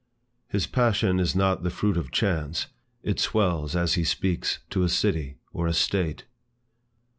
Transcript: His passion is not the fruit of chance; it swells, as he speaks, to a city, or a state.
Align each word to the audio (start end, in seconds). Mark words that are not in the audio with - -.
His 0.47 0.65
passion 0.65 1.19
is 1.19 1.35
not 1.35 1.61
the 1.61 1.69
fruit 1.69 1.95
of 1.95 2.09
chance; 2.09 2.65
it 3.03 3.19
swells, 3.19 3.75
as 3.75 3.93
he 3.93 4.03
speaks, 4.03 4.57
to 4.71 4.81
a 4.81 4.89
city, 4.89 5.37
or 5.53 5.67
a 5.67 5.73
state. 5.73 6.23